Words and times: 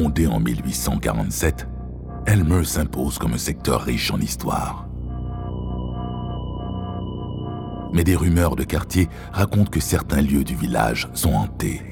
Fondée 0.00 0.28
en 0.28 0.38
1847, 0.38 1.66
Elmer 2.24 2.62
s'impose 2.62 3.18
comme 3.18 3.32
un 3.32 3.38
secteur 3.38 3.80
riche 3.80 4.12
en 4.12 4.20
histoire. 4.20 4.86
Mais 7.92 8.04
des 8.04 8.14
rumeurs 8.14 8.54
de 8.54 8.62
quartier 8.62 9.08
racontent 9.32 9.68
que 9.68 9.80
certains 9.80 10.22
lieux 10.22 10.44
du 10.44 10.54
village 10.54 11.08
sont 11.14 11.32
hantés. 11.32 11.82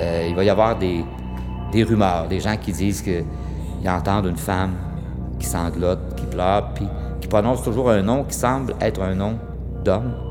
Euh, 0.00 0.26
il 0.28 0.36
va 0.36 0.44
y 0.44 0.50
avoir 0.50 0.78
des, 0.78 1.02
des 1.72 1.84
rumeurs, 1.84 2.28
des 2.28 2.40
gens 2.40 2.58
qui 2.58 2.72
disent 2.72 3.00
qu'ils 3.00 3.24
entendent 3.88 4.26
une 4.26 4.36
femme 4.36 4.74
qui 5.38 5.46
sanglote, 5.46 6.16
qui 6.16 6.26
pleure, 6.26 6.74
puis 6.74 6.86
qui 7.22 7.28
prononce 7.28 7.62
toujours 7.62 7.88
un 7.88 8.02
nom 8.02 8.24
qui 8.24 8.34
semble 8.34 8.74
être 8.78 9.00
un 9.00 9.14
nom 9.14 9.38
d'homme. 9.82 10.27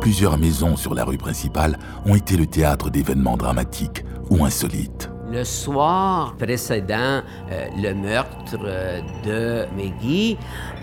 Plusieurs 0.00 0.38
maisons 0.38 0.76
sur 0.76 0.94
la 0.94 1.04
rue 1.04 1.18
principale 1.18 1.78
ont 2.06 2.14
été 2.14 2.38
le 2.38 2.46
théâtre 2.46 2.88
d'événements 2.88 3.36
dramatiques 3.36 4.02
ou 4.30 4.46
insolites. 4.46 5.10
Le 5.30 5.44
soir 5.44 6.34
précédent 6.38 7.20
euh, 7.52 7.66
le 7.76 7.92
meurtre 7.92 8.58
euh, 8.64 9.00
de 9.24 9.66
Maggie, 9.76 10.38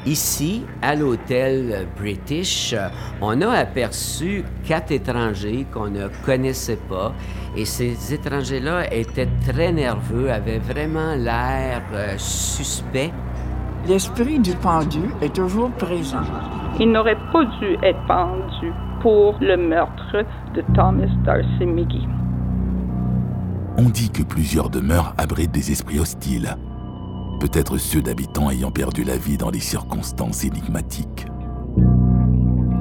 ici, 0.06 0.64
à 0.84 0.96
l'hôtel 0.96 1.88
British, 1.98 2.76
on 3.20 3.42
a 3.42 3.50
aperçu 3.50 4.46
quatre 4.66 4.92
étrangers 4.92 5.66
qu'on 5.74 5.90
ne 5.90 6.08
connaissait 6.24 6.80
pas. 6.88 7.14
Et 7.58 7.66
ces 7.66 8.14
étrangers-là 8.14 8.94
étaient 8.94 9.28
très 9.48 9.74
nerveux, 9.74 10.32
avaient 10.32 10.60
vraiment 10.60 11.16
l'air 11.16 11.82
euh, 11.92 12.16
suspect. 12.18 13.12
L'esprit 13.88 14.40
du 14.40 14.52
pendu 14.52 15.00
est 15.22 15.34
toujours 15.34 15.72
présent. 15.72 16.24
Il 16.78 16.92
n'aurait 16.92 17.18
pas 17.32 17.46
dû 17.62 17.78
être 17.82 18.06
pendu 18.06 18.74
pour 19.02 19.38
le 19.40 19.56
meurtre 19.56 20.26
de 20.54 20.62
Thomas 20.76 21.08
Darcy 21.24 21.66
McGee. 21.66 22.06
On 23.78 23.90
dit 23.90 24.10
que 24.10 24.24
plusieurs 24.24 24.70
demeures 24.70 25.14
abritent 25.18 25.54
des 25.54 25.72
esprits 25.72 26.00
hostiles, 26.00 26.58
peut-être 27.40 27.78
ceux 27.78 28.02
d'habitants 28.02 28.50
ayant 28.50 28.72
perdu 28.72 29.06
la 29.06 29.16
vie 29.16 29.38
dans 29.38 29.52
des 29.52 29.62
circonstances 29.62 30.44
énigmatiques. 30.44 31.28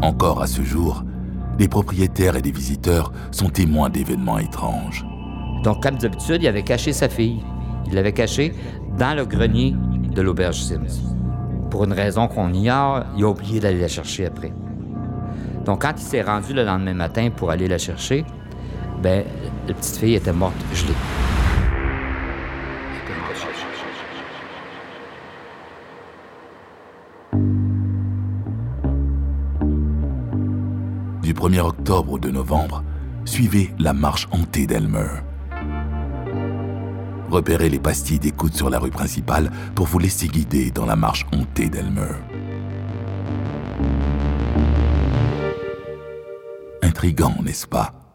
Encore 0.03 0.43
à 0.43 0.49
ce 0.49 0.63
jour, 0.63 1.05
des 1.57 1.69
propriétaires 1.69 2.35
et 2.35 2.43
des 2.43 2.51
visiteurs 2.51 3.13
sont 3.31 3.49
témoins 3.49 3.91
d'événements 3.91 4.39
étranges. 4.39 5.07
Donc, 5.63 5.85
comme 5.85 5.99
d'habitude, 5.99 6.43
il 6.43 6.49
avait 6.49 6.65
caché 6.65 6.93
sa 6.93 7.09
fille. 7.09 7.45
Il 7.87 7.95
l'avait 7.95 8.13
cachée 8.13 8.53
dans 8.99 9.17
le 9.17 9.25
grenier 9.25 9.77
de 10.17 10.23
l'auberge 10.23 10.57
Sims. 10.57 11.15
Pour 11.71 11.85
une 11.85 11.93
raison 11.93 12.27
qu'on 12.27 12.53
ignore, 12.53 13.05
il 13.17 13.25
a 13.25 13.29
oublié 13.29 13.61
d'aller 13.61 13.81
la 13.81 13.89
chercher 13.89 14.27
après. 14.27 14.53
Donc, 15.65 15.83
quand 15.83 15.93
il 15.97 16.03
s'est 16.03 16.23
rendu 16.23 16.55
le 16.55 16.65
lendemain 16.65 16.95
matin 16.95 17.29
pour 17.31 17.51
aller 17.51 17.69
la 17.69 17.77
chercher, 17.77 18.25
ben, 19.03 19.25
la 19.69 19.75
petite 19.75 19.97
fille 19.97 20.15
était 20.15 20.33
morte 20.33 20.55
gelée. 20.73 20.95
Du 31.23 31.35
1er 31.35 31.61
octobre 31.61 32.13
au 32.13 32.19
2 32.19 32.31
novembre, 32.31 32.83
suivez 33.27 33.75
la 33.79 33.93
marche 33.93 34.29
hantée 34.31 34.67
d'Elmer. 34.67 35.21
Repérez 37.31 37.69
les 37.69 37.79
pastilles 37.79 38.19
d'écoute 38.19 38.55
sur 38.55 38.71
la 38.71 38.79
rue 38.79 38.91
principale 38.91 39.51
pour 39.75 39.87
vous 39.87 39.99
laisser 39.99 40.29
guider 40.29 40.71
dans 40.71 40.87
la 40.87 40.97
marche 40.97 41.27
hantée 41.33 41.69
d'Elmer. 41.69 42.13
Intrigant, 46.83 47.35
n'est-ce 47.43 47.67
pas? 47.67 48.06